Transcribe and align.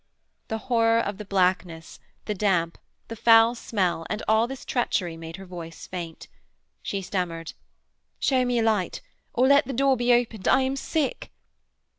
The 0.47 0.57
horror 0.57 0.97
of 0.99 1.19
the 1.19 1.25
blackness, 1.25 1.99
the 2.25 2.33
damp, 2.33 2.79
the 3.07 3.15
foul 3.15 3.53
smell, 3.53 4.03
and 4.09 4.23
all 4.27 4.47
this 4.47 4.65
treachery 4.65 5.15
made 5.15 5.35
her 5.35 5.45
voice 5.45 5.85
faint. 5.85 6.27
She 6.81 7.03
stammered: 7.03 7.53
'Shew 8.19 8.43
me 8.47 8.57
a 8.57 8.63
light, 8.63 9.01
or 9.31 9.45
let 9.47 9.65
the 9.67 9.73
door 9.73 9.95
be 9.95 10.11
opened. 10.11 10.47
I 10.47 10.61
am 10.61 10.75
sick.' 10.75 11.31